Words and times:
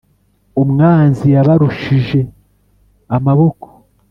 umwanzi 0.61 1.25
yabarushije 1.35 2.19
amaboko.» 3.15 3.67